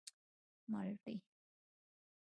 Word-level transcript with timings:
_مالټې. 0.71 1.15